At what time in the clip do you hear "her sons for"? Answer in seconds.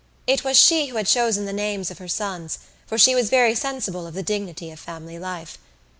1.99-2.97